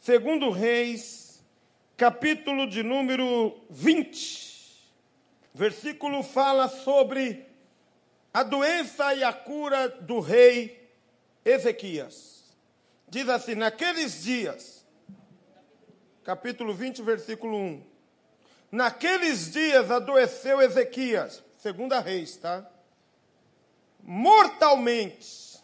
[0.00, 1.44] Segundo Reis,
[1.94, 4.90] capítulo de número 20.
[5.52, 7.46] Versículo fala sobre
[8.32, 10.90] a doença e a cura do rei
[11.44, 12.44] Ezequias.
[13.10, 14.86] Diz assim: Naqueles dias,
[16.24, 17.84] capítulo 20, versículo 1.
[18.72, 22.66] Naqueles dias adoeceu Ezequias, segunda Reis, tá?
[24.02, 25.60] Mortalmente.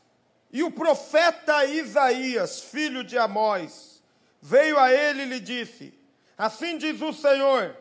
[0.52, 3.95] E o profeta Isaías, filho de Amós,
[4.46, 5.92] veio a ele e lhe disse:
[6.38, 7.76] Assim diz o Senhor: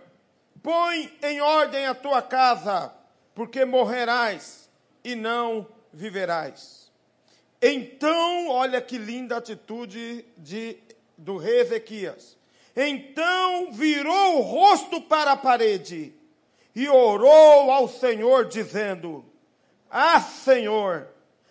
[0.64, 2.92] Põe em ordem a tua casa,
[3.36, 4.68] porque morrerás
[5.04, 6.92] e não viverás.
[7.62, 10.78] Então, olha que linda atitude de,
[11.18, 12.36] do rei Ezequias.
[12.76, 16.14] Então virou o rosto para a parede
[16.76, 19.24] e orou ao Senhor, dizendo:
[19.90, 21.08] Ah, Senhor,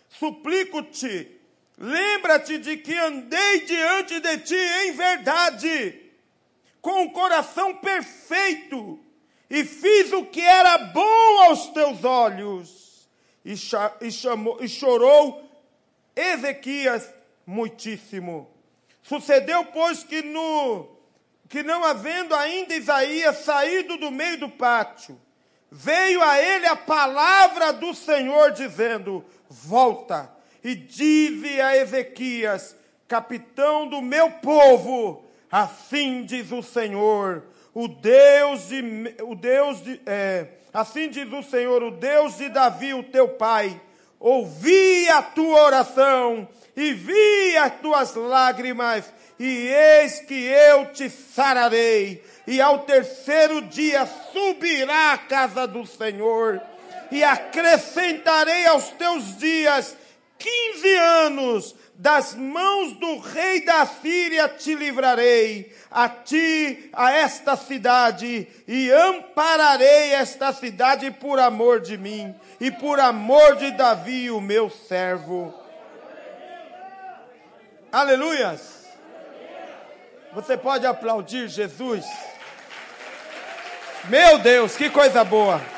[0.08, 1.40] suplico-te,
[1.78, 6.00] lembra-te de que andei diante de ti em verdade,
[6.80, 8.98] com o coração perfeito,
[9.48, 13.08] e fiz o que era bom aos teus olhos.
[13.44, 13.54] E,
[14.00, 15.48] e, chamou, e chorou
[16.16, 17.12] Ezequias
[17.46, 18.50] muitíssimo.
[19.02, 20.94] Sucedeu, pois, que no
[21.48, 25.20] que não havendo ainda Isaías saído do meio do pátio,
[25.70, 30.33] veio a ele a palavra do Senhor dizendo: Volta
[30.64, 32.74] e dize a Ezequias,
[33.06, 38.82] capitão do meu povo, assim diz o Senhor, o Deus de,
[39.22, 43.78] o Deus de, é, assim diz o Senhor, o Deus de Davi, o teu pai,
[44.18, 49.04] ouvi a tua oração e vi as tuas lágrimas,
[49.38, 56.60] e eis que eu te sararei, e ao terceiro dia subirá à casa do Senhor,
[57.12, 59.96] e acrescentarei aos teus dias
[60.38, 68.48] quinze anos, das mãos do rei da Síria te livrarei, a ti, a esta cidade,
[68.66, 74.68] e ampararei esta cidade por amor de mim, e por amor de Davi, o meu
[74.68, 75.54] servo.
[77.92, 78.88] Aleluias!
[80.32, 82.04] Você pode aplaudir Jesus?
[84.08, 85.73] Meu Deus, que coisa boa!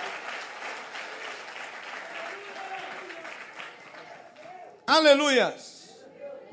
[4.87, 5.91] Aleluias!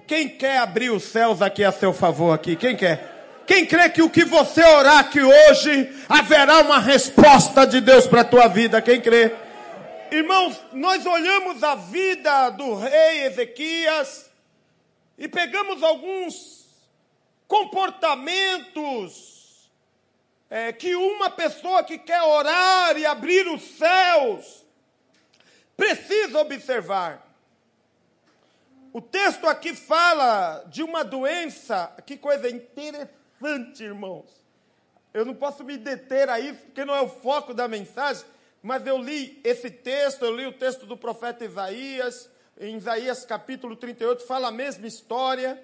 [0.07, 2.55] Quem quer abrir os céus aqui a seu favor aqui?
[2.55, 3.43] Quem quer?
[3.45, 8.21] Quem crê que o que você orar aqui hoje haverá uma resposta de Deus para
[8.21, 8.81] a tua vida?
[8.81, 9.35] Quem crê?
[10.11, 14.31] Irmãos, nós olhamos a vida do rei Ezequias
[15.17, 16.63] e pegamos alguns
[17.47, 19.69] comportamentos
[20.49, 24.65] é, que uma pessoa que quer orar e abrir os céus
[25.77, 27.32] precisa observar.
[28.93, 34.45] O texto aqui fala de uma doença, que coisa interessante, irmãos.
[35.11, 38.23] Eu não posso me deter a isso, porque não é o foco da mensagem,
[38.61, 43.75] mas eu li esse texto, eu li o texto do profeta Isaías, em Isaías capítulo
[43.75, 45.59] 38, fala a mesma história.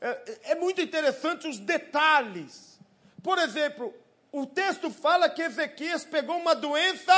[0.00, 2.80] É, é muito interessante os detalhes.
[3.22, 3.94] Por exemplo,
[4.32, 7.12] o texto fala que Ezequias pegou uma doença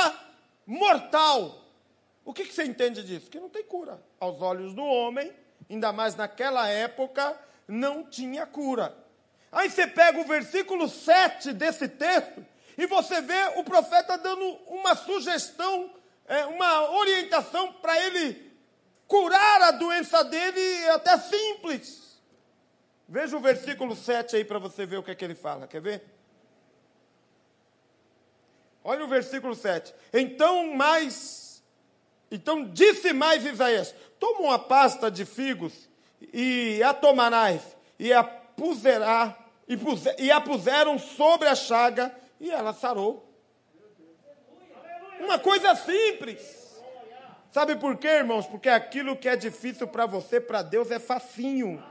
[0.67, 1.63] mortal.
[2.25, 3.29] O que, que você entende disso?
[3.29, 4.03] Que não tem cura.
[4.19, 5.33] Aos olhos do homem,
[5.69, 7.37] ainda mais naquela época,
[7.67, 8.95] não tinha cura.
[9.51, 12.45] Aí você pega o versículo 7 desse texto
[12.77, 15.93] e você vê o profeta dando uma sugestão,
[16.25, 18.51] é, uma orientação para ele
[19.07, 22.19] curar a doença dele, até simples.
[23.07, 25.67] Veja o versículo 7 aí para você ver o que é que ele fala.
[25.67, 26.03] Quer ver?
[28.83, 29.93] Olha o versículo 7.
[30.11, 31.52] Então mais,
[32.33, 35.87] então disse mais Isaías: Toma uma pasta de figos
[36.33, 37.61] e a tomarás
[37.99, 43.29] e a puserá e, puser, e a puseram sobre a chaga e ela sarou.
[45.19, 46.63] Uma coisa simples.
[47.51, 48.47] Sabe por quê, irmãos?
[48.47, 51.83] Porque aquilo que é difícil para você, para Deus é facinho.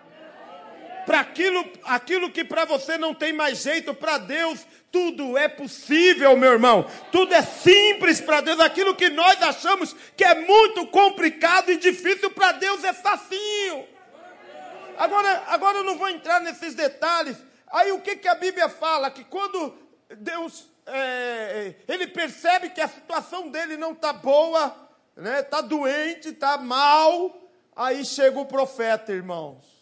[1.06, 6.36] Para aquilo, aquilo que para você não tem mais jeito, para Deus tudo é possível,
[6.36, 6.86] meu irmão.
[7.10, 8.60] Tudo é simples para Deus.
[8.60, 13.88] Aquilo que nós achamos que é muito complicado e difícil, para Deus é facinho.
[14.98, 17.38] Agora, agora eu não vou entrar nesses detalhes.
[17.68, 19.10] Aí o que, que a Bíblia fala?
[19.10, 19.74] Que quando
[20.18, 24.76] Deus é, ele percebe que a situação dele não está boa,
[25.16, 25.40] né?
[25.40, 27.34] Está doente, está mal.
[27.74, 29.81] Aí chega o profeta, irmãos.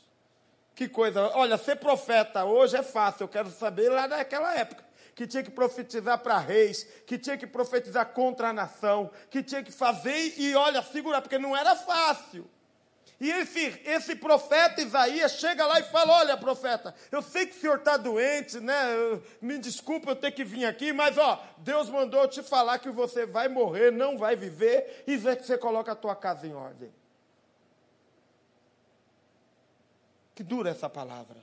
[0.74, 1.30] Que coisa.
[1.34, 3.24] Olha, ser profeta hoje é fácil.
[3.24, 4.84] Eu quero saber lá naquela época.
[5.14, 9.62] Que tinha que profetizar para reis, que tinha que profetizar contra a nação, que tinha
[9.62, 12.48] que fazer e, olha, segurar, porque não era fácil.
[13.20, 17.60] E esse, esse profeta Isaías chega lá e fala: Olha, profeta, eu sei que o
[17.60, 18.94] senhor está doente, né?
[18.94, 22.88] Eu, me desculpa eu ter que vir aqui, mas ó, Deus mandou te falar que
[22.88, 26.54] você vai morrer, não vai viver, e vê que você coloca a tua casa em
[26.54, 26.90] ordem.
[30.34, 31.36] Que dura essa palavra.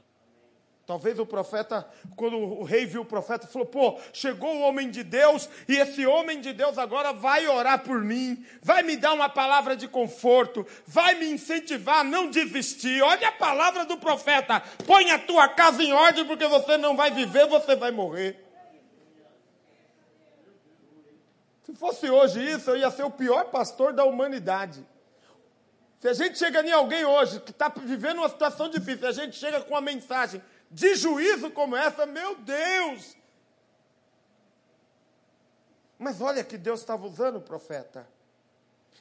[0.88, 1.86] Talvez o profeta,
[2.16, 6.06] quando o rei viu o profeta, falou: pô, chegou o homem de Deus, e esse
[6.06, 10.66] homem de Deus agora vai orar por mim, vai me dar uma palavra de conforto,
[10.86, 13.01] vai me incentivar a não desistir.
[13.01, 17.12] Olha a palavra do profeta: põe a tua casa em ordem, porque você não vai
[17.12, 18.42] viver, você vai morrer.
[21.63, 24.88] Se fosse hoje isso, eu ia ser o pior pastor da humanidade.
[25.99, 29.35] Se a gente chega em alguém hoje que está vivendo uma situação difícil, a gente
[29.35, 33.17] chega com uma mensagem de juízo como essa, meu Deus!
[35.97, 38.07] Mas olha que Deus estava usando o profeta.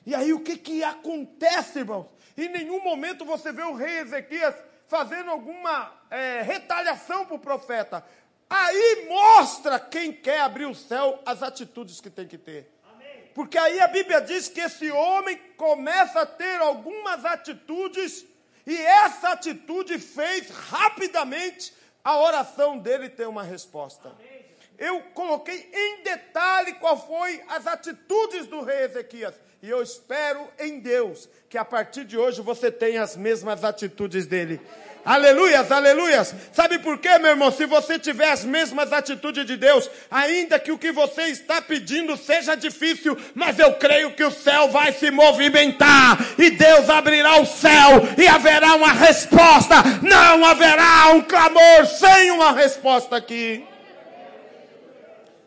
[0.06, 2.06] E aí o que, que acontece, irmãos?
[2.36, 4.54] Em nenhum momento você vê o rei Ezequias
[4.86, 8.04] fazendo alguma é, retaliação para o profeta.
[8.48, 12.72] Aí mostra quem quer abrir o céu as atitudes que tem que ter.
[13.36, 18.24] Porque aí a Bíblia diz que esse homem começa a ter algumas atitudes
[18.66, 24.10] e essa atitude fez rapidamente a oração dele ter uma resposta.
[24.78, 29.34] Eu coloquei em detalhe qual foi as atitudes do rei Ezequias.
[29.62, 34.26] E eu espero em Deus que a partir de hoje você tenha as mesmas atitudes
[34.26, 34.62] dele.
[35.06, 36.34] Aleluias, aleluias.
[36.50, 37.52] Sabe por quê, meu irmão?
[37.52, 42.16] Se você tiver as mesmas atitudes de Deus, ainda que o que você está pedindo
[42.16, 47.46] seja difícil, mas eu creio que o céu vai se movimentar e Deus abrirá o
[47.46, 49.76] céu e haverá uma resposta.
[50.02, 53.64] Não haverá um clamor sem uma resposta aqui.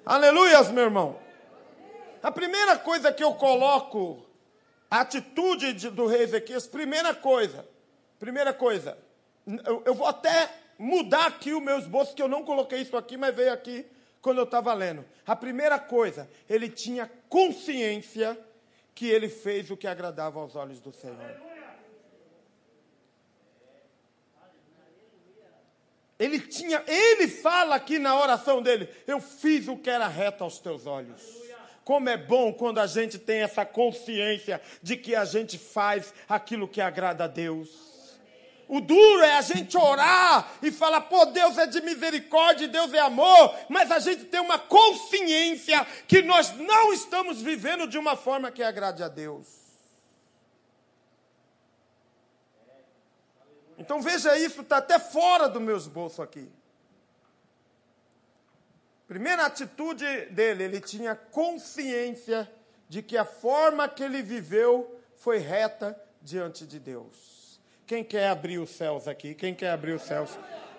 [0.05, 1.19] Aleluias, meu irmão.
[2.23, 4.25] A primeira coisa que eu coloco,
[4.89, 7.67] a atitude do rei Ezequias, primeira coisa,
[8.17, 8.97] primeira coisa,
[9.65, 13.17] eu, eu vou até mudar aqui o meu esboço, que eu não coloquei isso aqui,
[13.17, 13.85] mas veio aqui
[14.21, 15.05] quando eu estava lendo.
[15.25, 18.37] A primeira coisa, ele tinha consciência
[18.93, 21.49] que ele fez o que agradava aos olhos do Senhor.
[26.17, 30.59] Ele tinha, ele fala aqui na oração dele: Eu fiz o que era reto aos
[30.59, 31.21] teus olhos.
[31.85, 36.67] Como é bom quando a gente tem essa consciência de que a gente faz aquilo
[36.67, 37.88] que agrada a Deus.
[38.69, 42.99] O duro é a gente orar e falar, pô, Deus é de misericórdia, Deus é
[42.99, 48.51] amor, mas a gente tem uma consciência que nós não estamos vivendo de uma forma
[48.51, 49.47] que agrade a Deus.
[53.75, 56.47] Então veja isso, está até fora do meu esboço aqui.
[59.07, 62.47] Primeira atitude dele, ele tinha consciência
[62.87, 67.38] de que a forma que ele viveu foi reta diante de Deus.
[67.89, 69.33] Quem quer abrir os céus aqui?
[69.33, 70.29] Quem quer abrir os céus?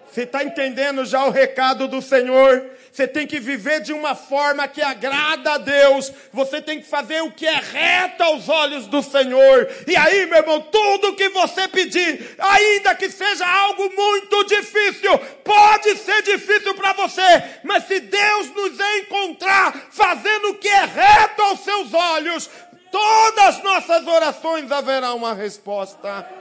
[0.09, 2.71] Você está entendendo já o recado do Senhor?
[2.93, 6.13] Você tem que viver de uma forma que agrada a Deus.
[6.33, 9.69] Você tem que fazer o que é reto aos olhos do Senhor.
[9.89, 15.97] E aí, meu irmão, tudo que você pedir, ainda que seja algo muito difícil, pode
[15.97, 21.59] ser difícil para você, mas se Deus nos encontrar fazendo o que é reto aos
[21.59, 22.49] seus olhos,
[22.93, 26.39] todas as nossas orações haverá uma resposta.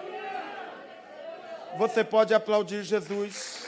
[1.77, 3.68] Você pode aplaudir Jesus.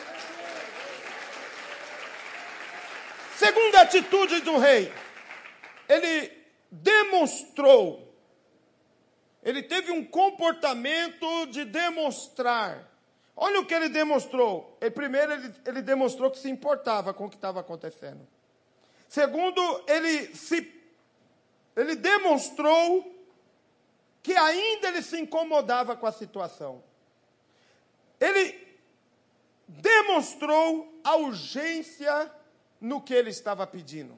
[3.37, 4.94] Segunda atitude do rei,
[5.87, 6.31] ele
[6.69, 8.16] demonstrou,
[9.44, 12.87] ele teve um comportamento de demonstrar.
[13.35, 14.78] Olha o que ele demonstrou.
[14.80, 18.28] Ele, primeiro, ele, ele demonstrou que se importava com o que estava acontecendo.
[19.07, 20.80] Segundo, ele se
[21.75, 23.16] ele demonstrou
[24.21, 26.83] que ainda ele se incomodava com a situação
[28.21, 28.78] ele
[29.68, 32.31] demonstrou a urgência
[32.80, 34.18] no que ele estava pedindo.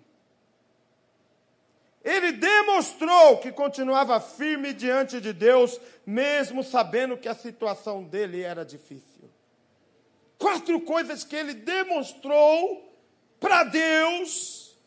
[2.04, 8.66] Ele demonstrou que continuava firme diante de Deus, mesmo sabendo que a situação dele era
[8.66, 9.32] difícil.
[10.38, 12.94] Quatro coisas que ele demonstrou
[13.40, 14.78] para Deus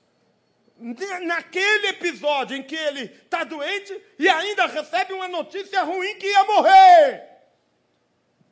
[0.78, 6.44] naquele episódio em que ele está doente e ainda recebe uma notícia ruim que ia
[6.44, 7.35] morrer.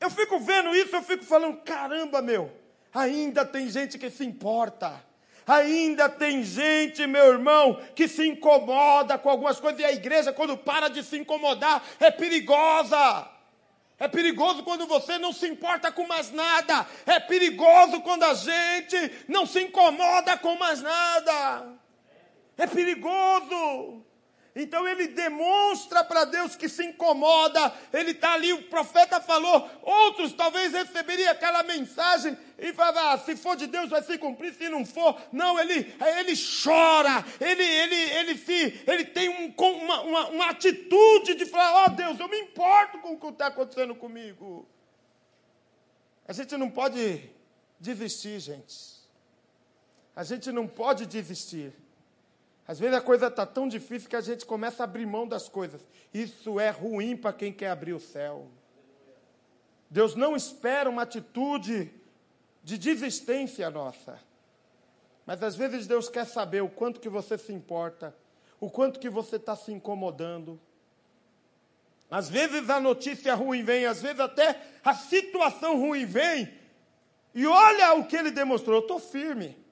[0.04, 2.52] Eu fico vendo isso, eu fico falando, caramba, meu,
[2.92, 5.02] ainda tem gente que se importa.
[5.46, 10.58] Ainda tem gente, meu irmão, que se incomoda com algumas coisas, e a igreja, quando
[10.58, 13.30] para de se incomodar, é perigosa.
[13.98, 16.86] É perigoso quando você não se importa com mais nada.
[17.06, 21.66] É perigoso quando a gente não se incomoda com mais nada.
[22.58, 24.04] É perigoso.
[24.56, 30.32] Então ele demonstra para Deus que se incomoda, ele está ali, o profeta falou, outros
[30.32, 34.68] talvez receberiam aquela mensagem e falavam, ah, se for de Deus vai se cumprir, se
[34.68, 40.28] não for, não, ele, ele chora, ele, ele, ele, se, ele tem um, uma, uma,
[40.28, 43.96] uma atitude de falar, ó oh, Deus, eu me importo com o que está acontecendo
[43.96, 44.68] comigo.
[46.28, 47.28] A gente não pode
[47.80, 48.94] desistir, gente.
[50.14, 51.72] A gente não pode desistir.
[52.66, 55.48] Às vezes a coisa está tão difícil que a gente começa a abrir mão das
[55.48, 55.86] coisas.
[56.12, 58.48] Isso é ruim para quem quer abrir o céu.
[59.90, 61.92] Deus não espera uma atitude
[62.62, 64.18] de desistência nossa.
[65.26, 68.16] Mas às vezes Deus quer saber o quanto que você se importa,
[68.58, 70.58] o quanto que você está se incomodando.
[72.10, 76.52] Às vezes a notícia ruim vem, às vezes até a situação ruim vem.
[77.34, 79.63] E olha o que ele demonstrou: eu estou firme.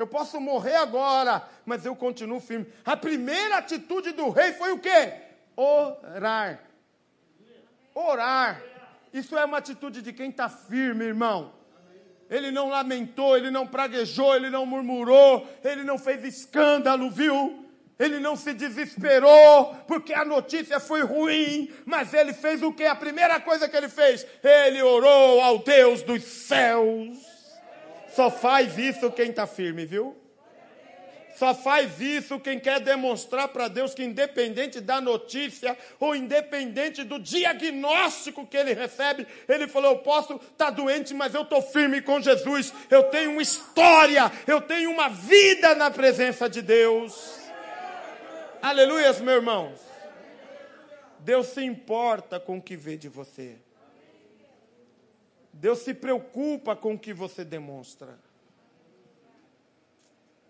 [0.00, 2.66] Eu posso morrer agora, mas eu continuo firme.
[2.86, 5.12] A primeira atitude do rei foi o quê?
[5.54, 6.58] Orar.
[7.94, 8.62] Orar.
[9.12, 11.52] Isso é uma atitude de quem está firme, irmão.
[12.30, 17.68] Ele não lamentou, ele não praguejou, ele não murmurou, ele não fez escândalo, viu?
[17.98, 22.84] Ele não se desesperou porque a notícia foi ruim, mas ele fez o que?
[22.84, 27.29] A primeira coisa que ele fez, ele orou ao Deus dos céus.
[28.14, 30.16] Só faz isso quem está firme, viu?
[31.36, 37.18] Só faz isso quem quer demonstrar para Deus que, independente da notícia ou independente do
[37.18, 42.02] diagnóstico que ele recebe, ele falou: Eu posso estar tá doente, mas eu estou firme
[42.02, 42.74] com Jesus.
[42.90, 47.40] Eu tenho uma história, eu tenho uma vida na presença de Deus.
[48.60, 49.72] Aleluias, meu irmão.
[51.20, 53.56] Deus se importa com o que vê de você.
[55.60, 58.18] Deus se preocupa com o que você demonstra.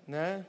[0.06, 0.46] Né?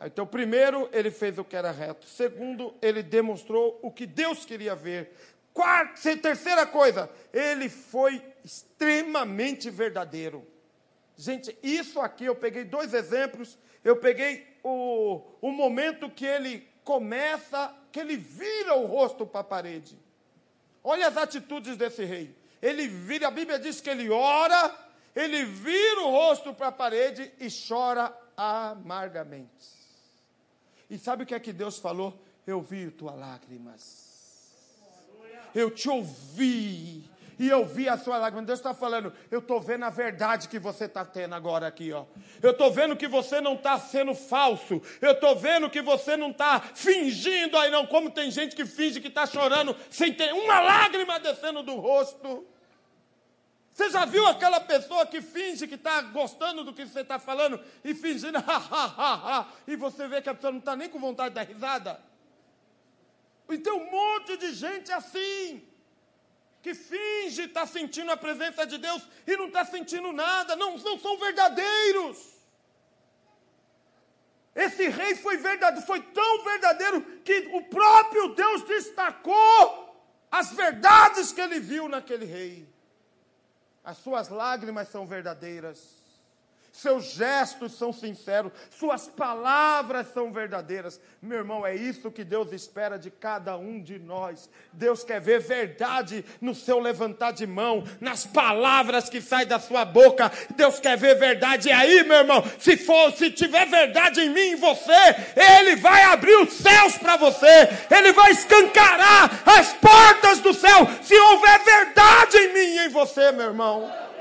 [0.00, 2.06] Então, primeiro, ele fez o que era reto.
[2.06, 5.12] Segundo, ele demonstrou o que Deus queria ver.
[5.52, 10.46] Quarta, terceira coisa, ele foi extremamente verdadeiro.
[11.14, 13.58] Gente, isso aqui eu peguei dois exemplos.
[13.84, 19.44] Eu peguei o, o momento que ele começa, que ele vira o rosto para a
[19.44, 19.98] parede.
[20.82, 24.72] Olha as atitudes desse rei ele vira, a Bíblia diz que ele ora,
[25.14, 29.82] ele vira o rosto para a parede e chora amargamente.
[30.88, 32.22] E sabe o que é que Deus falou?
[32.46, 34.12] Eu vi tuas lágrimas.
[35.54, 38.46] Eu te ouvi e eu vi a sua lágrima.
[38.46, 42.04] Deus está falando, eu estou vendo a verdade que você está tendo agora aqui, ó.
[42.40, 44.80] Eu estou vendo que você não está sendo falso.
[45.00, 47.86] Eu estou vendo que você não está fingindo aí, não.
[47.86, 52.46] Como tem gente que finge que está chorando sem ter uma lágrima descendo do rosto.
[53.72, 57.58] Você já viu aquela pessoa que finge que está gostando do que você está falando
[57.82, 60.98] e fingindo, ha, ha, ha, e você vê que a pessoa não está nem com
[60.98, 62.00] vontade de dar risada?
[63.48, 65.66] E tem um monte de gente assim
[66.62, 70.76] que finge estar tá sentindo a presença de Deus e não está sentindo nada, não,
[70.76, 72.32] não são verdadeiros.
[74.54, 79.96] Esse rei foi verdadeiro, foi tão verdadeiro que o próprio Deus destacou
[80.30, 82.71] as verdades que ele viu naquele rei.
[83.84, 86.01] As suas lágrimas são verdadeiras
[86.72, 90.98] seus gestos são sinceros, suas palavras são verdadeiras.
[91.20, 94.48] Meu irmão, é isso que Deus espera de cada um de nós.
[94.72, 99.84] Deus quer ver verdade no seu levantar de mão, nas palavras que saem da sua
[99.84, 100.32] boca.
[100.56, 101.68] Deus quer ver verdade.
[101.68, 104.92] E aí, meu irmão, se for, se tiver verdade em mim e em você,
[105.36, 107.68] Ele vai abrir os céus para você.
[107.90, 110.88] Ele vai escancarar as portas do céu.
[111.02, 114.11] Se houver verdade em mim e em você, meu irmão.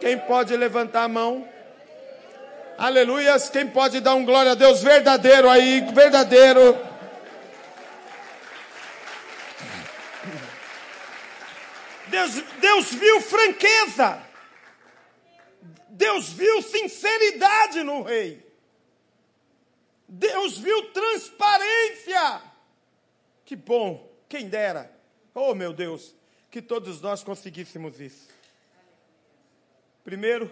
[0.00, 1.48] Quem pode levantar a mão?
[2.76, 3.48] Aleluias.
[3.48, 5.80] Quem pode dar um glória a Deus verdadeiro aí?
[5.92, 6.76] Verdadeiro.
[12.08, 14.22] Deus, Deus viu franqueza.
[15.88, 18.46] Deus viu sinceridade no rei.
[20.08, 22.42] Deus viu transparência.
[23.44, 24.90] Que bom, quem dera.
[25.34, 26.14] Oh, meu Deus,
[26.50, 28.35] que todos nós conseguíssemos isso.
[30.06, 30.48] Primeiro,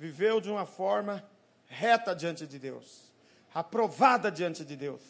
[0.00, 1.24] viveu de uma forma
[1.68, 3.12] reta diante de Deus,
[3.54, 5.00] aprovada diante de Deus.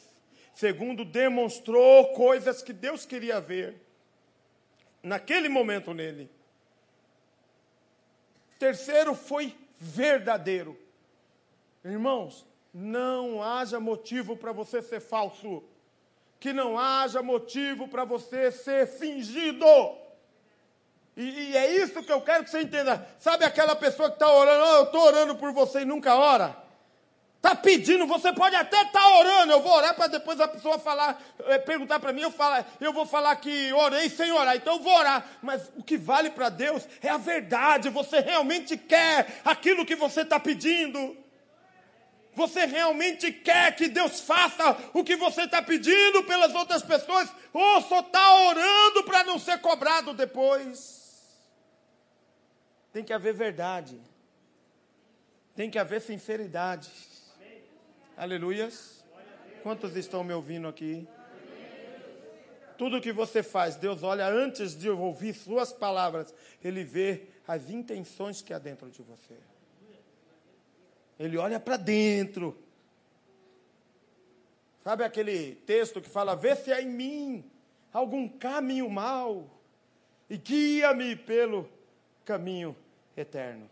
[0.52, 3.80] Segundo, demonstrou coisas que Deus queria ver
[5.02, 6.30] naquele momento nele.
[8.58, 10.78] Terceiro, foi verdadeiro.
[11.82, 15.64] Irmãos, não haja motivo para você ser falso.
[16.38, 19.64] Que não haja motivo para você ser fingido.
[21.16, 23.06] E, e, é isso que eu quero que você entenda.
[23.18, 26.56] Sabe aquela pessoa que está orando, oh, eu estou orando por você e nunca ora?
[27.42, 29.52] Está pedindo, você pode até estar tá orando.
[29.52, 32.92] Eu vou orar para depois a pessoa falar, eh, perguntar para mim, eu, falo, eu
[32.92, 35.26] vou falar que orei sem orar, então eu vou orar.
[35.40, 37.88] Mas o que vale para Deus é a verdade.
[37.88, 41.16] Você realmente quer aquilo que você está pedindo.
[42.34, 47.30] Você realmente quer que Deus faça o que você está pedindo pelas outras pessoas?
[47.54, 50.99] Ou só está orando para não ser cobrado depois?
[52.92, 54.00] Tem que haver verdade.
[55.54, 56.90] Tem que haver sinceridade.
[58.16, 59.04] Aleluias.
[59.62, 61.06] Quantos estão me ouvindo aqui?
[62.76, 68.40] Tudo que você faz, Deus olha antes de ouvir suas palavras, Ele vê as intenções
[68.40, 69.36] que há dentro de você.
[71.18, 72.56] Ele olha para dentro.
[74.82, 77.50] Sabe aquele texto que fala: Vê se há em mim
[77.92, 79.50] algum caminho mau
[80.30, 81.68] e guia-me pelo
[82.30, 82.76] caminho
[83.16, 83.68] eterno.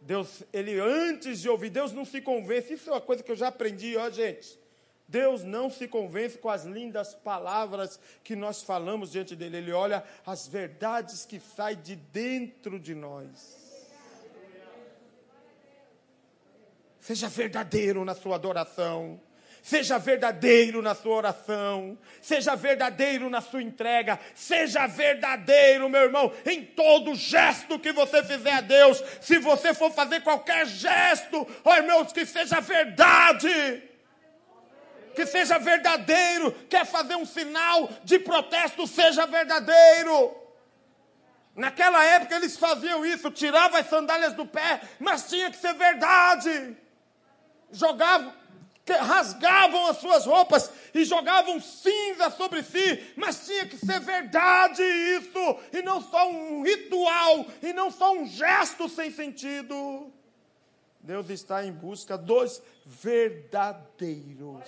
[0.00, 2.72] Deus, ele antes de ouvir, Deus não se convence.
[2.72, 4.58] Isso é uma coisa que eu já aprendi, ó, gente.
[5.06, 9.58] Deus não se convence com as lindas palavras que nós falamos diante dele.
[9.58, 13.62] Ele olha as verdades que saem de dentro de nós.
[17.00, 19.20] Seja verdadeiro na sua adoração.
[19.64, 26.62] Seja verdadeiro na sua oração, seja verdadeiro na sua entrega, seja verdadeiro, meu irmão, em
[26.62, 29.02] todo gesto que você fizer a Deus.
[29.22, 33.82] Se você for fazer qualquer gesto, ó irmãos, que seja verdade
[35.14, 40.36] que seja verdadeiro, quer fazer um sinal de protesto, seja verdadeiro.
[41.54, 46.76] Naquela época eles faziam isso, tiravam as sandálias do pé, mas tinha que ser verdade.
[47.70, 48.32] Jogavam,
[48.92, 55.58] rasgavam as suas roupas e jogavam cinza sobre si, mas tinha que ser verdade isso,
[55.72, 60.12] e não só um ritual, e não só um gesto sem sentido.
[61.00, 64.62] Deus está em busca dos verdadeiros.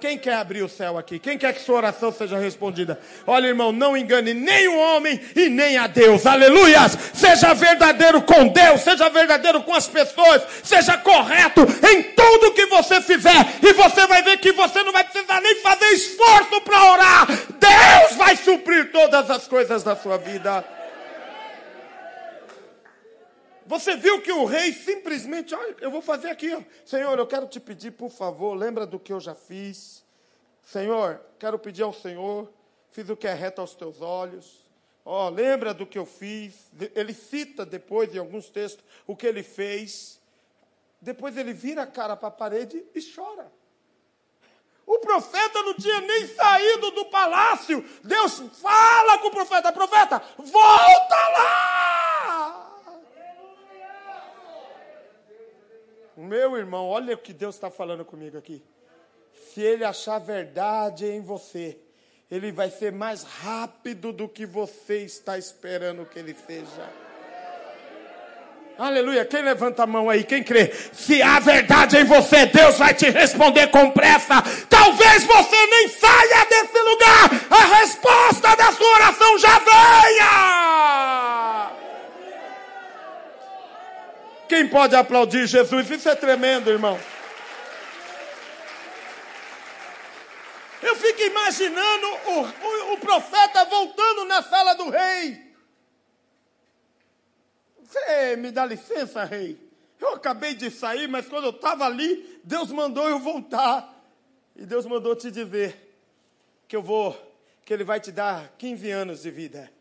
[0.00, 1.18] Quem quer abrir o céu aqui?
[1.18, 3.00] Quem quer que sua oração seja respondida?
[3.26, 6.24] Olha, irmão, não engane nem o homem e nem a Deus.
[6.24, 6.96] Aleluias!
[7.12, 11.62] Seja verdadeiro com Deus, seja verdadeiro com as pessoas, seja correto
[11.92, 13.58] em tudo que você fizer.
[13.60, 17.26] E você vai ver que você não vai precisar nem fazer esforço para orar.
[17.26, 20.77] Deus vai suprir todas as coisas da sua vida.
[23.68, 26.62] Você viu que o rei simplesmente, olha, eu vou fazer aqui, ó.
[26.86, 30.02] Senhor, eu quero te pedir, por favor, lembra do que eu já fiz.
[30.64, 32.50] Senhor, quero pedir ao Senhor,
[32.90, 34.66] fiz o que é reto aos teus olhos.
[35.04, 36.54] Ó, oh, lembra do que eu fiz.
[36.94, 40.18] Ele cita depois, em alguns textos, o que ele fez.
[40.98, 43.52] Depois ele vira a cara para a parede e chora.
[44.86, 47.84] O profeta não tinha nem saído do palácio.
[48.02, 52.68] Deus fala com o profeta: profeta, volta lá!
[56.20, 58.62] Meu irmão, olha o que Deus está falando comigo aqui.
[59.52, 61.78] Se ele achar verdade em você,
[62.30, 67.08] ele vai ser mais rápido do que você está esperando que ele seja.
[68.78, 69.24] Aleluia.
[69.24, 70.22] Quem levanta a mão aí?
[70.22, 70.72] Quem crê?
[70.92, 74.40] Se há verdade em você, Deus vai te responder com pressa.
[74.70, 77.28] Talvez você nem saia desse lugar.
[77.50, 81.47] A resposta da sua oração já venha.
[84.48, 85.90] Quem pode aplaudir Jesus?
[85.90, 86.98] Isso é tremendo, irmão.
[90.82, 95.54] Eu fico imaginando o, o, o profeta voltando na sala do rei.
[97.82, 99.58] Você me dá licença, rei?
[100.00, 103.94] Eu acabei de sair, mas quando eu estava ali, Deus mandou eu voltar.
[104.56, 105.94] E Deus mandou te dizer
[106.66, 107.16] que eu vou,
[107.64, 109.77] que Ele vai te dar 15 anos de vida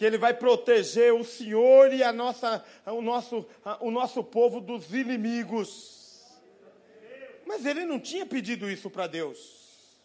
[0.00, 3.46] que Ele vai proteger o Senhor e a nossa, o, nosso,
[3.80, 6.24] o nosso povo dos inimigos.
[7.44, 9.98] Mas ele não tinha pedido isso para Deus.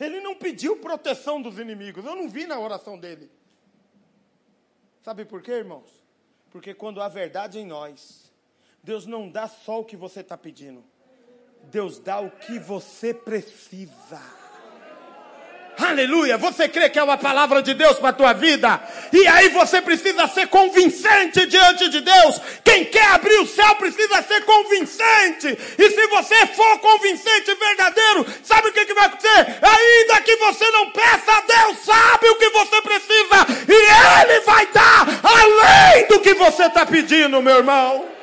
[0.00, 2.04] Ele não pediu proteção dos inimigos.
[2.04, 3.30] Eu não vi na oração dele.
[5.04, 5.88] Sabe por quê, irmãos?
[6.50, 8.28] Porque quando há verdade em nós,
[8.82, 10.84] Deus não dá só o que você está pedindo.
[11.62, 14.47] Deus dá o que você precisa.
[15.78, 16.36] Aleluia.
[16.36, 18.80] Você crê que é uma palavra de Deus para a tua vida?
[19.12, 22.40] E aí você precisa ser convincente diante de Deus.
[22.64, 25.56] Quem quer abrir o céu precisa ser convincente.
[25.78, 29.58] E se você for convincente verdadeiro, sabe o que, que vai acontecer?
[29.62, 33.46] Ainda que você não peça, Deus sabe o que você precisa.
[33.68, 38.17] E Ele vai dar além do que você está pedindo, meu irmão.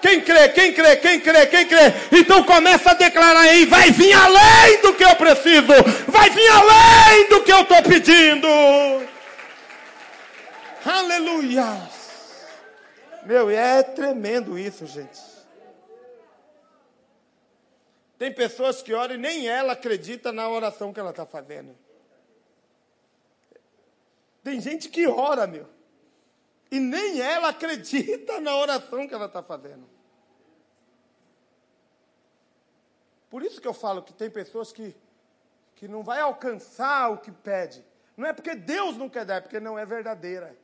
[0.00, 1.92] Quem crê, quem crê, quem crê, quem crê?
[2.12, 5.72] Então começa a declarar aí: vai vir além do que eu preciso,
[6.06, 8.48] vai vir além do que eu estou pedindo.
[10.84, 11.90] Aleluia.
[13.24, 15.20] Meu, é tremendo isso, gente.
[18.18, 21.76] Tem pessoas que oram e nem ela acredita na oração que ela está fazendo.
[24.42, 25.66] Tem gente que ora, meu,
[26.76, 29.88] e nem ela acredita na oração que ela está fazendo.
[33.30, 34.94] Por isso que eu falo que tem pessoas que,
[35.74, 37.84] que não vai alcançar o que pede.
[38.16, 40.56] Não é porque Deus não quer dar, é porque não é verdadeira.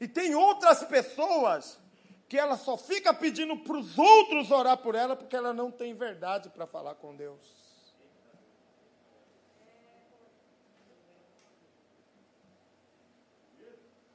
[0.00, 1.78] E tem outras pessoas
[2.28, 5.94] que ela só fica pedindo para os outros orar por ela porque ela não tem
[5.94, 7.63] verdade para falar com Deus.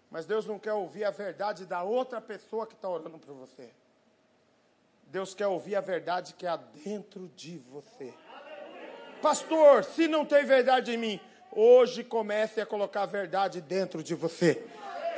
[0.09, 3.69] Mas Deus não quer ouvir a verdade da outra pessoa que está orando por você.
[5.03, 8.13] Deus quer ouvir a verdade que há dentro de você.
[9.21, 11.19] Pastor, se não tem verdade em mim,
[11.51, 14.65] hoje comece a colocar a verdade dentro de você.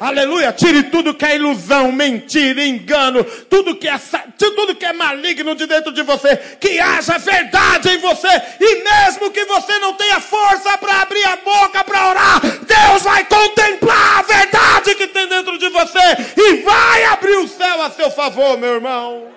[0.02, 0.52] Aleluia!
[0.52, 4.00] Tire tudo que é ilusão, mentira, engano, tudo que é
[4.36, 8.28] tudo que é maligno de dentro de você, que haja verdade em você,
[8.60, 13.24] e mesmo que você não tenha força para abrir a boca para orar, Deus vai
[13.26, 16.00] contemplar a verdade que tem dentro de você
[16.36, 19.28] e vai abrir o céu a seu favor, meu irmão.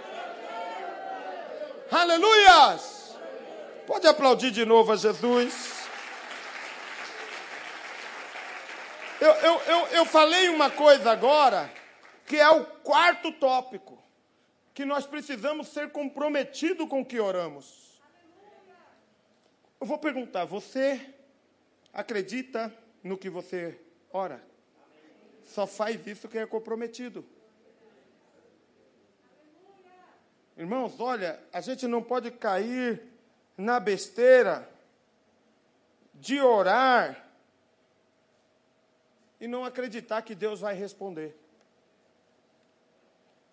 [1.92, 3.14] Aleluias!
[3.87, 5.74] Pode aplaudir de novo a Jesus.
[9.20, 11.72] Eu, eu, eu, eu falei uma coisa agora,
[12.27, 14.03] que é o quarto tópico,
[14.72, 18.03] que nós precisamos ser comprometidos com o que oramos.
[19.81, 21.14] Eu vou perguntar, você
[21.92, 24.42] acredita no que você ora?
[25.44, 27.24] Só faz isso quem é comprometido.
[30.57, 33.03] Irmãos, olha, a gente não pode cair
[33.57, 34.68] na besteira
[36.14, 37.24] de orar
[39.40, 41.37] e não acreditar que Deus vai responder.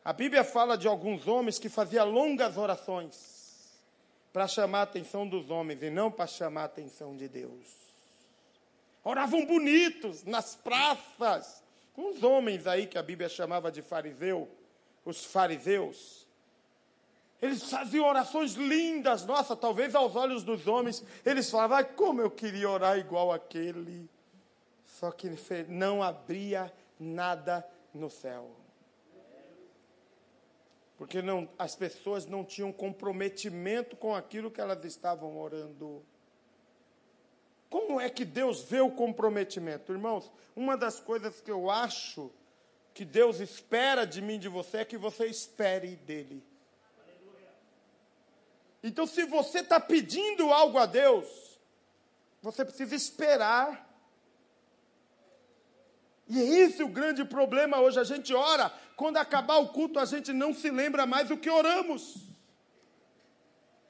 [0.04, 3.80] A Bíblia fala de alguns homens que faziam longas orações
[4.34, 7.82] para chamar a atenção dos homens e não para chamar a atenção de Deus.
[9.04, 11.64] Oravam bonitos nas praças.
[11.98, 14.50] Uns homens aí que a Bíblia chamava de fariseu,
[15.04, 16.26] os fariseus.
[17.42, 22.30] Eles faziam orações lindas, nossa, talvez aos olhos dos homens, eles falavam, ah, como eu
[22.30, 24.08] queria orar igual aquele.
[25.02, 25.28] Só que
[25.68, 28.52] não abria nada no céu.
[30.96, 36.06] Porque não, as pessoas não tinham comprometimento com aquilo que elas estavam orando.
[37.68, 39.92] Como é que Deus vê o comprometimento?
[39.92, 42.32] Irmãos, uma das coisas que eu acho
[42.94, 46.44] que Deus espera de mim, de você, é que você espere dele.
[48.84, 51.60] Então, se você está pedindo algo a Deus,
[52.40, 53.91] você precisa esperar
[56.32, 58.00] e é esse o grande problema hoje.
[58.00, 61.50] A gente ora, quando acabar o culto, a gente não se lembra mais do que
[61.50, 62.16] oramos.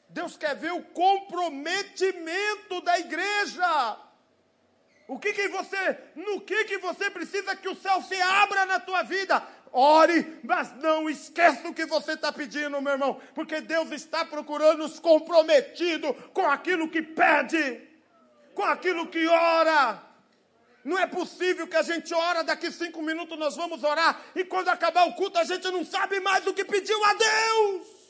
[0.10, 3.96] Deus quer ver o comprometimento da igreja.
[5.08, 8.80] O que que você, no que que você precisa que o céu se abra na
[8.80, 9.48] tua vida?
[9.72, 14.84] Ore, mas não esqueça o que você está pedindo, meu irmão, porque Deus está procurando
[14.84, 17.88] os comprometidos com aquilo que pede,
[18.56, 20.11] com aquilo que ora.
[20.84, 24.70] Não é possível que a gente ora, daqui cinco minutos nós vamos orar, e quando
[24.70, 28.02] acabar o culto a gente não sabe mais o que pediu a Deus.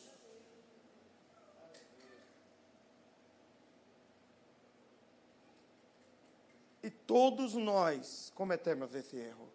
[6.84, 9.52] E todos nós cometemos esse erro.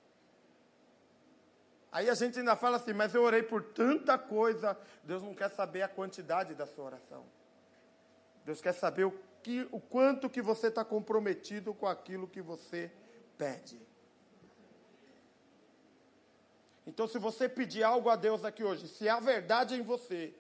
[1.91, 4.79] Aí a gente ainda fala assim, mas eu orei por tanta coisa.
[5.03, 7.25] Deus não quer saber a quantidade da sua oração.
[8.45, 12.93] Deus quer saber o, que, o quanto que você está comprometido com aquilo que você
[13.39, 13.81] pede.
[16.87, 20.33] Então, se você pedir algo a Deus aqui hoje, se há verdade em você,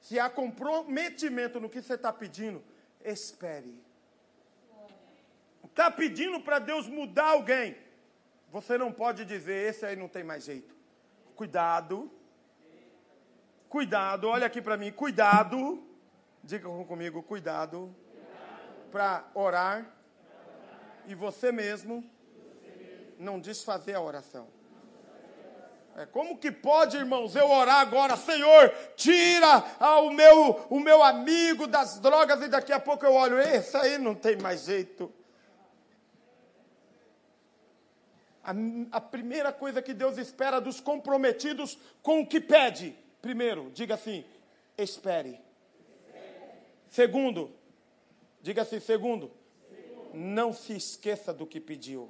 [0.00, 2.62] se há comprometimento no que você está pedindo,
[3.04, 3.80] espere.
[5.64, 7.76] Está pedindo para Deus mudar alguém,
[8.50, 10.74] você não pode dizer, esse aí não tem mais jeito.
[11.36, 12.10] Cuidado.
[13.68, 15.86] Cuidado, olha aqui para mim, cuidado.
[16.42, 17.94] Diga comigo, cuidado.
[18.90, 19.94] Para orar.
[21.06, 22.02] E você mesmo
[23.18, 24.48] não desfazer a oração.
[25.98, 29.64] É, como que pode, irmãos, eu orar agora, Senhor, tira
[30.00, 33.98] o meu, o meu amigo das drogas e daqui a pouco eu olho, esse aí
[33.98, 35.12] não tem mais jeito.
[38.44, 38.52] A,
[38.92, 44.24] a primeira coisa que Deus espera dos comprometidos com o que pede, primeiro, diga assim,
[44.76, 45.40] espere.
[46.88, 47.50] Segundo,
[48.40, 49.32] diga assim, segundo.
[50.14, 52.08] não se esqueça do que pediu.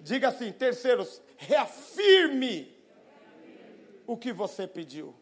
[0.00, 2.74] Diga assim, terceiro, reafirme
[4.06, 5.14] o que você pediu.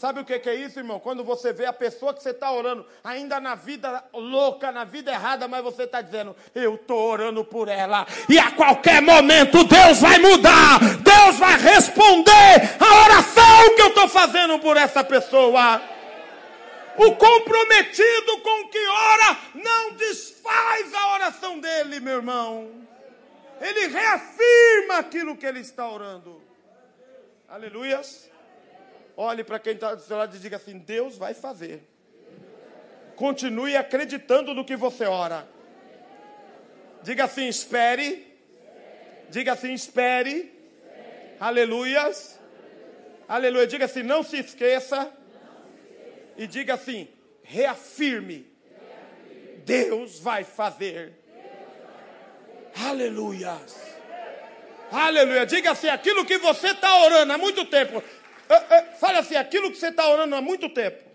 [0.00, 0.98] Sabe o que é isso, irmão?
[0.98, 5.10] Quando você vê a pessoa que você está orando, ainda na vida louca, na vida
[5.10, 10.00] errada, mas você está dizendo, eu estou orando por ela, e a qualquer momento Deus
[10.00, 15.82] vai mudar, Deus vai responder a oração que eu estou fazendo por essa pessoa.
[16.96, 22.70] O comprometido com que ora não desfaz a oração dele, meu irmão.
[23.60, 26.42] Ele reafirma aquilo que ele está orando.
[27.46, 28.30] Aleluias.
[29.16, 31.82] Olhe para quem está do seu lado e diga assim: Deus vai fazer.
[33.16, 35.46] Continue acreditando no que você ora.
[37.02, 38.26] Diga assim: espere.
[39.28, 40.50] Diga assim: espere.
[41.38, 42.40] Aleluias.
[43.28, 43.66] Aleluia.
[43.66, 45.12] Diga assim: não se esqueça.
[46.34, 47.08] E diga assim:
[47.42, 48.50] reafirme.
[49.66, 51.19] Deus vai fazer.
[52.74, 53.76] Aleluias.
[54.90, 55.46] Aleluia.
[55.46, 58.02] Diga assim: aquilo que você está orando há muito tempo.
[58.98, 61.08] Fale assim: aquilo que você está orando há muito tempo.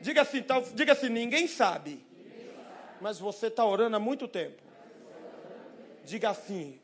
[0.00, 2.04] Diga assim, tá, diga assim: ninguém sabe.
[3.00, 4.62] Mas você está orando há muito tempo.
[6.04, 6.80] Diga assim: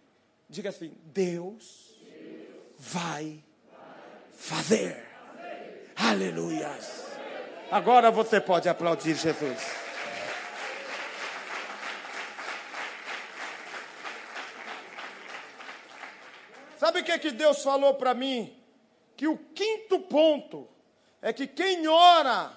[0.51, 1.95] diga assim, Deus
[2.77, 3.43] vai
[4.33, 5.07] fazer.
[5.95, 7.07] Aleluias.
[7.71, 9.81] Agora você pode aplaudir Jesus.
[16.77, 18.57] Sabe o que, é que Deus falou para mim?
[19.17, 20.67] Que o quinto ponto
[21.23, 22.53] é que quem ora,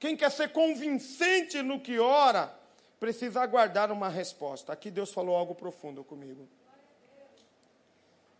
[0.00, 2.52] quem quer ser convincente no que ora,
[2.98, 4.72] precisa aguardar uma resposta.
[4.72, 6.48] Aqui Deus falou algo profundo comigo.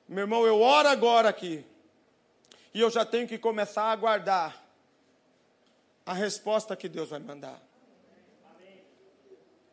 [0.08, 1.64] Meu irmão, eu oro agora aqui.
[2.72, 4.64] E eu já tenho que começar a aguardar
[6.06, 7.62] a resposta que Deus vai mandar.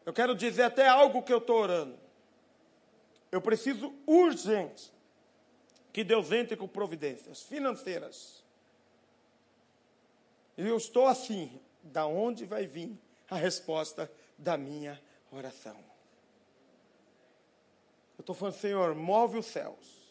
[0.05, 1.97] Eu quero dizer até algo que eu estou orando.
[3.31, 4.94] Eu preciso urgente
[5.95, 8.43] que Deus entre com providências financeiras.
[10.57, 15.77] E eu estou assim, da onde vai vir a resposta da minha oração?
[18.17, 20.03] Eu estou falando, Senhor, move os céus,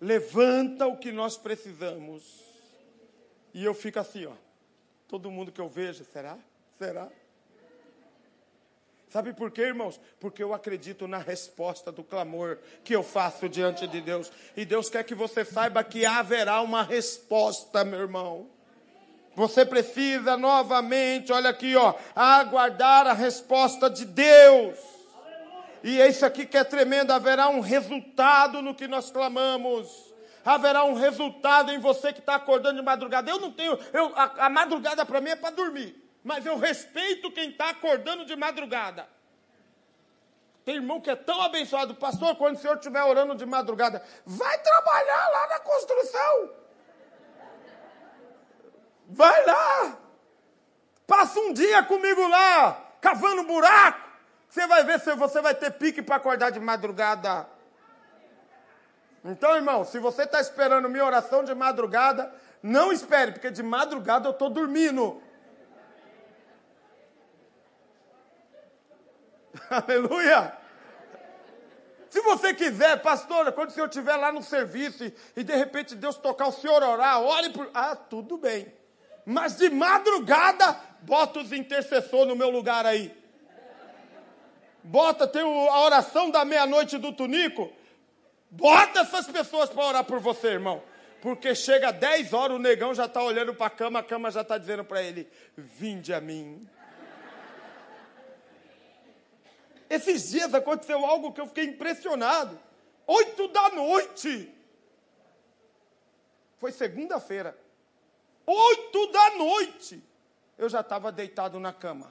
[0.00, 2.44] levanta o que nós precisamos.
[3.52, 4.36] E eu fico assim, ó.
[5.08, 6.38] Todo mundo que eu vejo, será?
[6.78, 7.10] Será?
[9.12, 10.00] Sabe por quê, irmãos?
[10.18, 14.32] Porque eu acredito na resposta do clamor que eu faço diante de Deus.
[14.56, 18.48] E Deus quer que você saiba que haverá uma resposta, meu irmão.
[19.36, 24.78] Você precisa novamente, olha aqui, ó, aguardar a resposta de Deus.
[25.84, 30.10] E é isso aqui que é tremendo, haverá um resultado no que nós clamamos
[30.44, 33.30] haverá um resultado em você que está acordando de madrugada.
[33.30, 37.30] Eu não tenho, eu, a, a madrugada para mim é para dormir mas eu respeito
[37.30, 39.08] quem está acordando de madrugada.
[40.64, 44.58] Tem irmão que é tão abençoado, pastor, quando o senhor estiver orando de madrugada, vai
[44.58, 46.50] trabalhar lá na construção.
[49.08, 49.98] Vai lá.
[51.06, 54.00] Passa um dia comigo lá, cavando buraco.
[54.48, 57.46] Você vai ver se você vai ter pique para acordar de madrugada.
[59.24, 62.32] Então, irmão, se você está esperando minha oração de madrugada,
[62.62, 65.20] não espere, porque de madrugada eu estou dormindo.
[69.86, 70.52] Aleluia!
[72.10, 75.94] Se você quiser, pastora, quando o senhor estiver lá no serviço e, e, de repente
[75.94, 77.70] Deus tocar o senhor orar, ore por.
[77.72, 78.70] Ah, tudo bem.
[79.24, 83.16] Mas de madrugada, bota os intercessores no meu lugar aí.
[84.84, 87.72] Bota, tem a oração da meia-noite do Tunico.
[88.50, 90.82] Bota essas pessoas para orar por você, irmão.
[91.22, 94.42] Porque chega 10 horas, o negão já está olhando para a cama, a cama já
[94.42, 96.68] está dizendo para ele: Vinde a mim.
[99.92, 102.58] Esses dias aconteceu algo que eu fiquei impressionado.
[103.06, 104.50] Oito da noite.
[106.56, 107.54] Foi segunda-feira.
[108.46, 110.02] Oito da noite.
[110.56, 112.10] Eu já estava deitado na cama.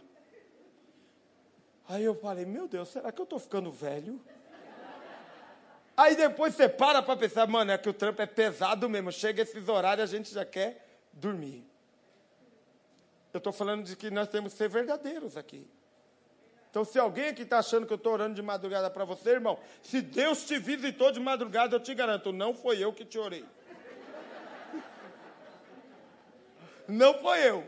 [1.89, 4.21] Aí eu falei, meu Deus, será que eu estou ficando velho?
[5.97, 9.11] Aí depois você para para pensar, mano, é que o trampo é pesado mesmo.
[9.11, 11.67] Chega esses horários, a gente já quer dormir.
[13.33, 15.67] Eu estou falando de que nós temos que ser verdadeiros aqui.
[16.71, 19.59] Então, se alguém aqui está achando que eu estou orando de madrugada para você, irmão,
[19.83, 23.43] se Deus te visitou de madrugada, eu te garanto, não foi eu que te orei.
[26.87, 27.63] Não foi eu.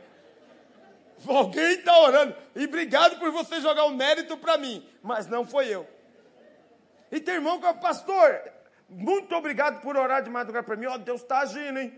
[1.28, 2.36] Alguém está orando.
[2.56, 4.86] E obrigado por você jogar o mérito para mim.
[5.02, 5.88] Mas não foi eu.
[7.12, 8.42] E tem irmão que é pastor.
[8.90, 10.88] Muito obrigado por orar de madrugada para mim.
[10.88, 11.94] Ó, Deus está agindo, hein?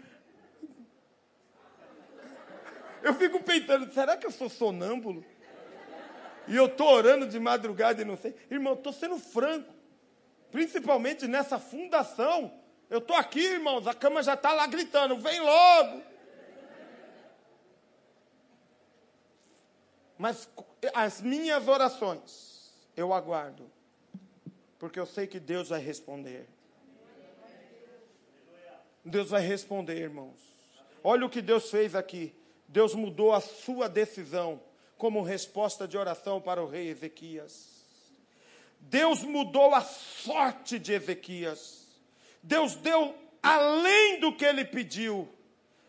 [3.01, 5.23] Eu fico pensando, será que eu sou sonâmbulo?
[6.47, 8.35] E eu estou orando de madrugada e não sei.
[8.49, 9.73] Irmão, estou sendo franco.
[10.51, 12.53] Principalmente nessa fundação.
[12.89, 16.01] Eu estou aqui, irmãos, a cama já está lá gritando: vem logo.
[20.17, 20.47] Mas
[20.93, 23.69] as minhas orações, eu aguardo.
[24.79, 26.47] Porque eu sei que Deus vai responder.
[29.03, 30.39] Deus vai responder, irmãos.
[31.03, 32.35] Olha o que Deus fez aqui.
[32.67, 34.59] Deus mudou a sua decisão
[34.97, 37.75] como resposta de oração para o rei Ezequias.
[38.79, 41.85] Deus mudou a sorte de Ezequias.
[42.41, 45.27] Deus deu além do que ele pediu.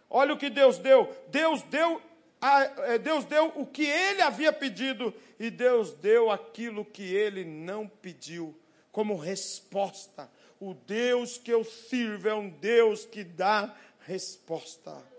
[0.08, 1.14] Olha o que Deus deu.
[1.28, 2.00] Deus deu,
[2.40, 7.86] é, Deus deu o que ele havia pedido e Deus deu aquilo que ele não
[7.86, 8.58] pediu
[8.90, 10.30] como resposta.
[10.58, 15.15] O Deus que eu sirvo é um Deus que dá resposta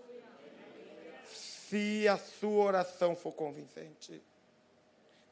[1.68, 4.22] se a sua oração for convincente.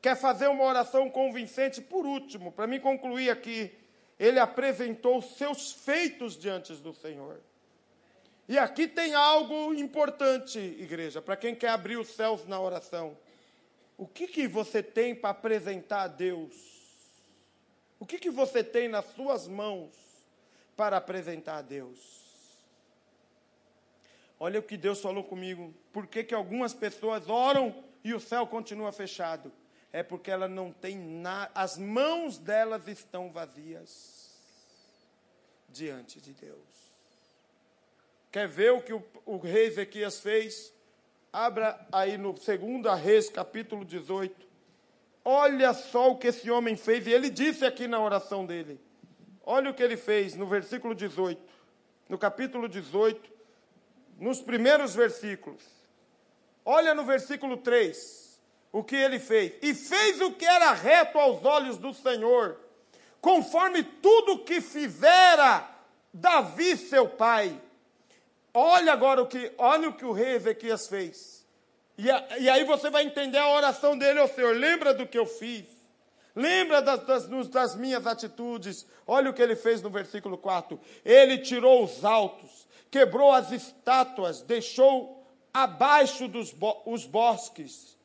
[0.02, 1.80] Quer fazer uma oração convincente?
[1.80, 3.72] Por último, para me concluir aqui,
[4.18, 7.40] ele apresentou seus feitos diante do Senhor.
[8.48, 13.16] E aqui tem algo importante, igreja, para quem quer abrir os céus na oração.
[13.98, 16.54] O que, que você tem para apresentar a Deus?
[17.98, 19.90] O que, que você tem nas suas mãos
[20.76, 22.25] para apresentar a Deus?
[24.38, 25.74] Olha o que Deus falou comigo.
[25.92, 29.50] Por que, que algumas pessoas oram e o céu continua fechado?
[29.92, 34.30] É porque ela não tem nada, as mãos delas estão vazias
[35.68, 36.76] diante de Deus.
[38.30, 40.72] Quer ver o que o, o rei Ezequias fez?
[41.32, 42.46] Abra aí no 2
[43.02, 44.46] Reis, capítulo 18.
[45.24, 48.78] Olha só o que esse homem fez, e ele disse aqui na oração dele.
[49.42, 51.42] Olha o que ele fez no versículo 18.
[52.08, 53.35] No capítulo 18,
[54.18, 55.62] nos primeiros versículos.
[56.64, 58.26] Olha no versículo 3
[58.72, 59.54] o que ele fez.
[59.62, 62.58] E fez o que era reto aos olhos do Senhor,
[63.20, 65.68] conforme tudo que fizera
[66.12, 67.60] Davi, seu pai.
[68.52, 71.46] Olha agora o que, olha o que o rei Ezequias fez.
[71.98, 74.54] E, e aí você vai entender a oração dele ao Senhor.
[74.56, 75.66] Lembra do que eu fiz?
[76.34, 78.86] Lembra das, das, das minhas atitudes?
[79.06, 80.78] Olha o que ele fez no versículo 4.
[81.04, 87.96] Ele tirou os altos quebrou as estátuas, deixou abaixo dos bo os bosques,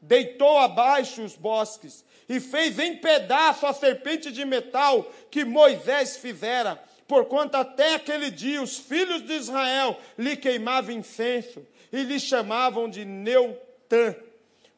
[0.00, 6.82] deitou abaixo os bosques e fez em pedaço a serpente de metal que Moisés fizera,
[7.06, 13.04] porquanto até aquele dia os filhos de Israel lhe queimavam incenso e lhe chamavam de
[13.04, 14.14] Neutã.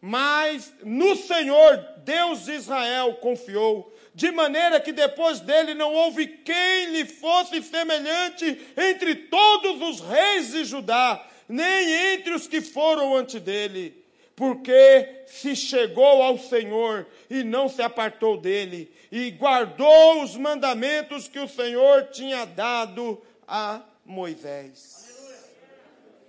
[0.01, 6.87] Mas no Senhor, Deus de Israel, confiou, de maneira que depois dele não houve quem
[6.87, 13.41] lhe fosse semelhante entre todos os reis de Judá, nem entre os que foram antes
[13.41, 21.29] dele, porque se chegou ao Senhor e não se apartou dele, e guardou os mandamentos
[21.29, 25.01] que o Senhor tinha dado a Moisés.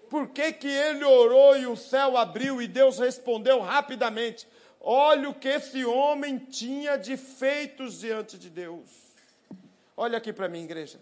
[0.09, 4.45] Por que, que ele orou e o céu abriu e Deus respondeu rapidamente?
[4.83, 8.89] Olha o que esse homem tinha de feitos diante de Deus.
[9.95, 10.99] Olha aqui para mim, igreja.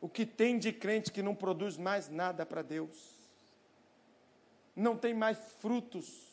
[0.00, 3.14] O que tem de crente que não produz mais nada para Deus,
[4.74, 6.26] não tem mais frutos,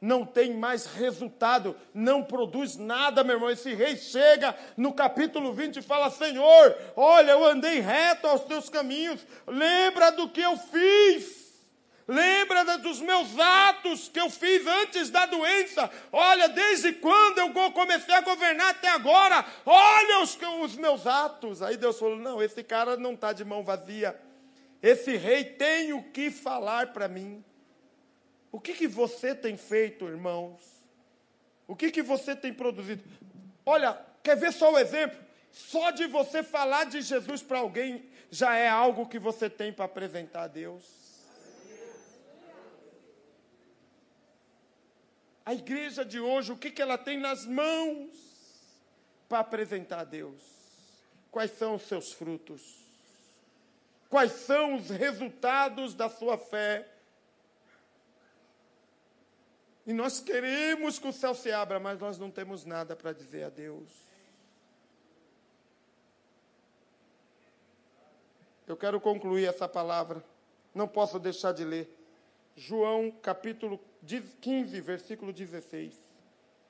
[0.00, 3.48] não tem mais resultado, não produz nada, meu irmão.
[3.48, 8.68] Esse rei chega no capítulo 20 e fala: Senhor, olha, eu andei reto aos teus
[8.68, 11.41] caminhos, lembra do que eu fiz.
[12.06, 15.90] Lembra dos meus atos que eu fiz antes da doença.
[16.10, 19.44] Olha, desde quando eu comecei a governar até agora.
[19.64, 21.62] Olha os, os meus atos.
[21.62, 24.18] Aí Deus falou: Não, esse cara não está de mão vazia.
[24.82, 27.44] Esse rei tem o que falar para mim.
[28.50, 30.60] O que, que você tem feito, irmãos?
[31.66, 33.02] O que, que você tem produzido?
[33.64, 35.18] Olha, quer ver só o exemplo?
[35.52, 39.84] Só de você falar de Jesus para alguém já é algo que você tem para
[39.84, 41.01] apresentar a Deus.
[45.44, 48.10] A igreja de hoje, o que, que ela tem nas mãos
[49.28, 50.40] para apresentar a Deus?
[51.30, 52.82] Quais são os seus frutos?
[54.08, 56.88] Quais são os resultados da sua fé?
[59.84, 63.44] E nós queremos que o céu se abra, mas nós não temos nada para dizer
[63.44, 63.90] a Deus.
[68.66, 70.24] Eu quero concluir essa palavra,
[70.72, 71.98] não posso deixar de ler.
[72.54, 75.94] João capítulo 15, versículo 16.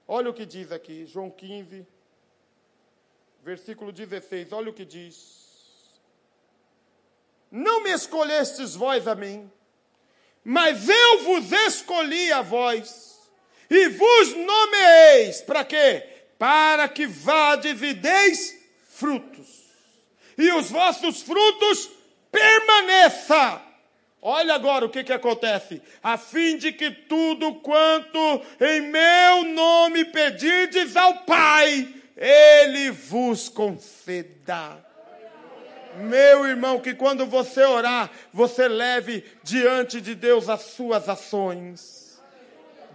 [0.06, 1.86] Olha o que diz aqui, João 15,
[3.42, 4.52] versículo 16.
[4.52, 5.42] Olha o que diz.
[7.50, 9.50] Não me escolhestes vós a mim,
[10.44, 13.30] mas eu vos escolhi a vós,
[13.68, 15.40] e vos nomeeis.
[15.42, 16.06] Para quê?
[16.38, 18.58] Para que vades e deis
[18.88, 19.62] frutos.
[20.36, 21.90] E os vossos frutos
[22.30, 23.62] permaneça.
[24.24, 25.82] Olha agora o que, que acontece.
[26.00, 34.78] A fim de que tudo quanto em meu nome pedirdes ao Pai, Ele vos conceda.
[35.96, 42.01] Meu irmão, que quando você orar, você leve diante de Deus as suas ações.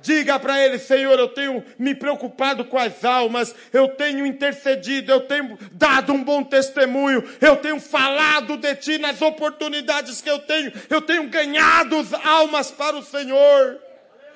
[0.08, 5.28] Diga para ele, Senhor, eu tenho me preocupado com as almas, eu tenho intercedido, eu
[5.28, 10.72] tenho dado um bom testemunho, eu tenho falado de ti nas oportunidades que eu tenho,
[10.89, 13.82] eu tenho ganhado almas para o Senhor.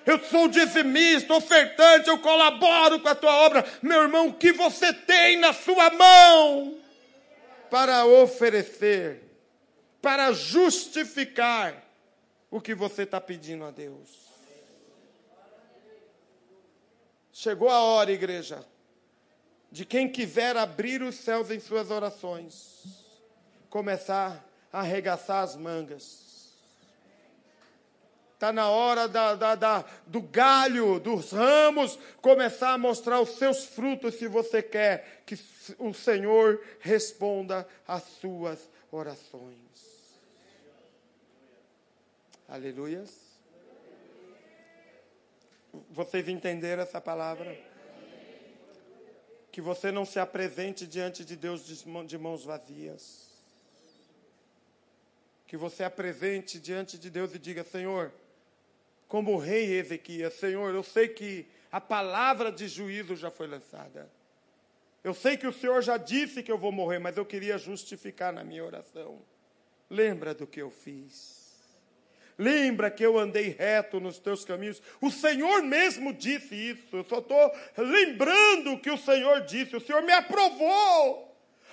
[0.05, 3.63] Eu sou dizimista, ofertante, eu colaboro com a tua obra.
[3.81, 6.75] Meu irmão, o que você tem na sua mão
[7.69, 9.23] para oferecer,
[10.01, 11.81] para justificar
[12.49, 14.30] o que você está pedindo a Deus?
[17.33, 18.65] Chegou a hora, igreja,
[19.71, 22.83] de quem quiser abrir os céus em suas orações,
[23.69, 26.29] começar a arregaçar as mangas.
[28.33, 33.65] Está na hora da, da, da, do galho, dos ramos, começar a mostrar os seus
[33.65, 35.37] frutos se você quer que
[35.77, 39.55] o Senhor responda às suas orações.
[42.49, 43.20] Aleluias.
[45.89, 47.57] Vocês entenderam essa palavra?
[49.51, 53.29] Que você não se apresente diante de Deus de mãos vazias.
[55.45, 58.11] Que você apresente diante de Deus e diga: Senhor,
[59.07, 64.09] como o rei Ezequias, Senhor, eu sei que a palavra de juízo já foi lançada.
[65.03, 68.31] Eu sei que o Senhor já disse que eu vou morrer, mas eu queria justificar
[68.31, 69.21] na minha oração.
[69.89, 71.40] Lembra do que eu fiz.
[72.37, 74.81] Lembra que eu andei reto nos teus caminhos.
[74.99, 76.95] O Senhor mesmo disse isso.
[76.97, 79.75] Eu só estou lembrando que o Senhor disse.
[79.75, 81.31] O Senhor me aprovou.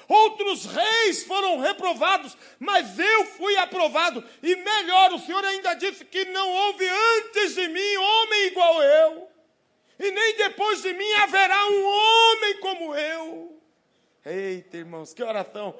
[0.08, 4.24] Outros reis foram reprovados, mas eu fui aprovado.
[4.42, 9.28] E melhor, o Senhor ainda disse que não houve antes de mim homem igual eu.
[9.98, 13.60] E nem depois de mim haverá um homem como eu.
[14.24, 15.74] Eita, irmãos, que oração.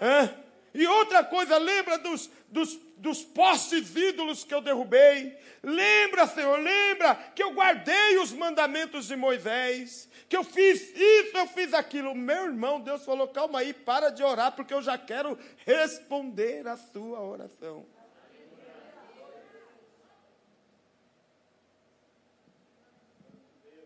[0.00, 0.43] Hã?
[0.74, 5.38] E outra coisa, lembra dos, dos, dos postes ídolos que eu derrubei.
[5.62, 10.08] Lembra, Senhor, lembra que eu guardei os mandamentos de Moisés.
[10.28, 12.12] Que eu fiz isso, eu fiz aquilo.
[12.12, 16.76] Meu irmão, Deus falou: calma aí, para de orar, porque eu já quero responder a
[16.76, 17.86] sua oração.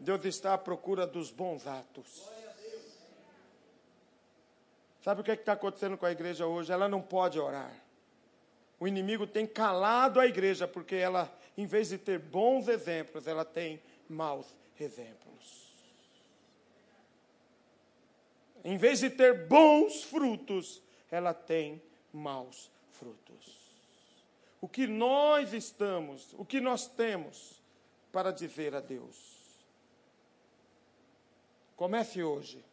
[0.01, 2.23] Deus está à procura dos bons atos.
[5.03, 6.73] Sabe o que é está acontecendo com a igreja hoje?
[6.73, 7.73] Ela não pode orar.
[8.81, 13.45] O inimigo tem calado a igreja, porque ela, em vez de ter bons exemplos, ela
[13.45, 14.47] tem maus
[14.79, 15.69] exemplos.
[18.65, 21.83] Em vez de ter bons frutos, ela tem
[22.13, 23.59] maus frutos.
[24.61, 27.63] O que nós estamos, o que nós temos
[28.13, 29.39] para dizer a Deus?
[31.77, 32.65] Comece hoje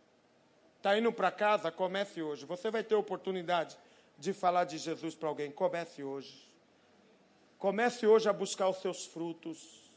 [0.85, 1.71] Está indo para casa?
[1.71, 2.45] Comece hoje.
[2.45, 3.75] Você vai ter oportunidade
[4.19, 5.49] de falar de Jesus para alguém.
[5.49, 6.47] Comece hoje.
[7.57, 9.91] Comece hoje a buscar os seus frutos.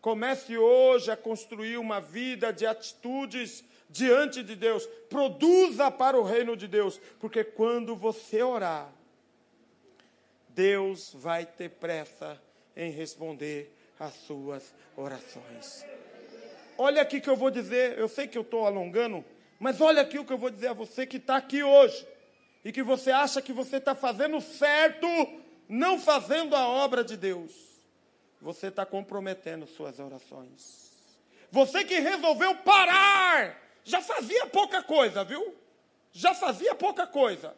[0.00, 4.86] Comece hoje a construir uma vida de atitudes diante de Deus.
[5.10, 6.98] Produza para o reino de Deus.
[7.20, 8.90] Porque quando você orar,
[10.48, 12.40] Deus vai ter pressa
[12.74, 13.70] em responder
[14.00, 15.84] às suas orações.
[16.78, 19.22] Olha aqui que eu vou dizer, eu sei que eu estou alongando,
[19.62, 22.04] mas olha aqui o que eu vou dizer a você que está aqui hoje
[22.64, 25.06] e que você acha que você está fazendo certo,
[25.68, 27.52] não fazendo a obra de Deus.
[28.40, 30.90] Você está comprometendo suas orações.
[31.48, 35.54] Você que resolveu parar, já fazia pouca coisa, viu?
[36.10, 37.54] Já fazia pouca coisa.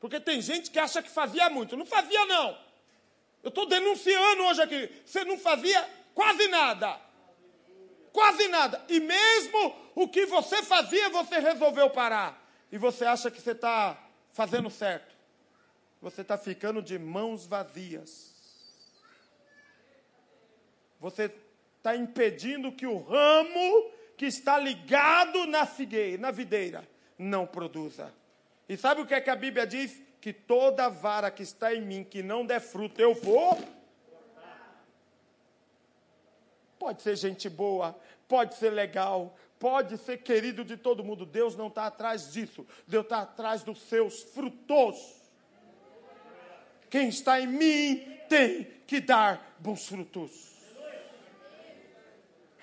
[0.00, 1.78] Porque tem gente que acha que fazia muito.
[1.78, 2.58] Não fazia, não.
[3.42, 4.90] Eu estou denunciando hoje aqui.
[5.06, 5.82] Você não fazia
[6.14, 7.00] quase nada.
[8.12, 8.84] Quase nada.
[8.88, 12.42] E mesmo o que você fazia, você resolveu parar.
[12.70, 13.98] E você acha que você está
[14.32, 15.14] fazendo certo.
[16.00, 18.32] Você está ficando de mãos vazias.
[21.00, 21.32] Você
[21.78, 26.88] está impedindo que o ramo que está ligado na figueira, na videira,
[27.18, 28.12] não produza.
[28.68, 30.00] E sabe o que é que a Bíblia diz?
[30.20, 33.58] Que toda vara que está em mim, que não der fruto, eu vou
[36.82, 41.24] Pode ser gente boa, pode ser legal, pode ser querido de todo mundo.
[41.24, 42.66] Deus não está atrás disso.
[42.88, 44.96] Deus está atrás dos seus frutos.
[46.90, 50.56] Quem está em mim tem que dar bons frutos.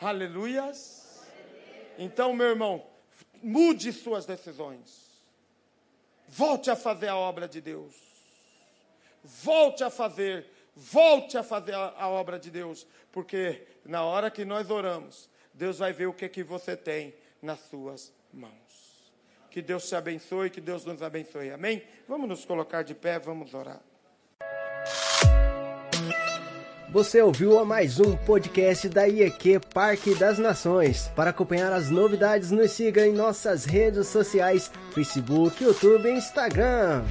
[0.01, 1.23] Aleluias.
[1.97, 2.85] Então, meu irmão,
[3.41, 5.09] mude suas decisões.
[6.27, 7.95] Volte a fazer a obra de Deus.
[9.23, 10.45] Volte a fazer,
[10.75, 15.79] volte a fazer a, a obra de Deus, porque na hora que nós oramos, Deus
[15.79, 19.11] vai ver o que que você tem nas suas mãos.
[19.49, 21.49] Que Deus te abençoe, que Deus nos abençoe.
[21.49, 21.81] Amém?
[22.07, 23.81] Vamos nos colocar de pé, vamos orar.
[26.91, 31.07] Você ouviu mais um podcast da IEQ Parque das Nações.
[31.15, 37.03] Para acompanhar as novidades, nos siga em nossas redes sociais: Facebook, YouTube e Instagram.